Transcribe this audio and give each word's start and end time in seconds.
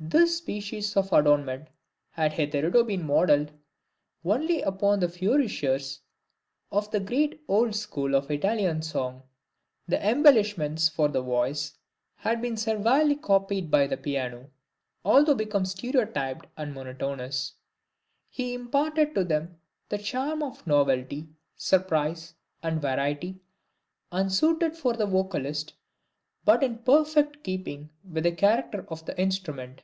This 0.00 0.36
species 0.38 0.96
of 0.96 1.12
adornment 1.12 1.70
had 2.10 2.32
hitherto 2.34 2.84
been 2.84 3.04
modeled 3.04 3.50
only 4.24 4.62
upon 4.62 5.00
the 5.00 5.08
Fioritures 5.08 5.98
of 6.70 6.88
the 6.92 7.00
great 7.00 7.40
Old 7.48 7.74
School 7.74 8.14
of 8.14 8.30
Italian 8.30 8.80
song; 8.82 9.24
the 9.88 9.98
embellishments 10.00 10.88
for 10.88 11.08
the 11.08 11.20
voice 11.20 11.76
had 12.14 12.40
been 12.40 12.56
servilely 12.56 13.16
copied 13.16 13.72
by 13.72 13.88
the 13.88 13.96
Piano, 13.96 14.50
although 15.04 15.34
become 15.34 15.64
stereotyped 15.64 16.46
and 16.56 16.72
monotonous: 16.74 17.54
he 18.30 18.54
imparted 18.54 19.16
to 19.16 19.24
them 19.24 19.58
the 19.88 19.98
charm 19.98 20.44
of 20.44 20.64
novelty, 20.64 21.26
surprise 21.56 22.34
and 22.62 22.80
variety, 22.80 23.40
unsuited 24.12 24.76
for 24.76 24.92
the 24.92 25.06
vocalist, 25.06 25.74
but 26.44 26.62
in 26.62 26.78
perfect 26.78 27.42
keeping 27.42 27.90
with 28.08 28.22
the 28.22 28.30
character 28.32 28.86
of 28.90 29.04
the 29.04 29.20
instrument. 29.20 29.82